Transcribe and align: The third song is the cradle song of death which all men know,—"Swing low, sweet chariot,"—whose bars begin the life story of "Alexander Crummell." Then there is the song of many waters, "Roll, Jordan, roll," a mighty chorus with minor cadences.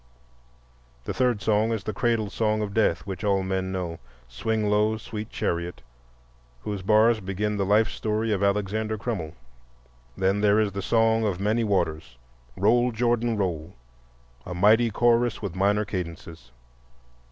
The 1.03 1.13
third 1.13 1.43
song 1.43 1.71
is 1.71 1.83
the 1.83 1.93
cradle 1.93 2.31
song 2.31 2.63
of 2.63 2.73
death 2.73 3.05
which 3.05 3.23
all 3.23 3.43
men 3.43 3.71
know,—"Swing 3.71 4.67
low, 4.67 4.97
sweet 4.97 5.29
chariot,"—whose 5.29 6.81
bars 6.81 7.19
begin 7.19 7.55
the 7.57 7.67
life 7.67 7.87
story 7.87 8.31
of 8.31 8.41
"Alexander 8.41 8.97
Crummell." 8.97 9.33
Then 10.17 10.41
there 10.41 10.59
is 10.59 10.71
the 10.71 10.81
song 10.81 11.23
of 11.23 11.39
many 11.39 11.63
waters, 11.63 12.17
"Roll, 12.57 12.91
Jordan, 12.91 13.37
roll," 13.37 13.75
a 14.43 14.55
mighty 14.55 14.89
chorus 14.89 15.39
with 15.39 15.53
minor 15.55 15.85
cadences. 15.85 16.49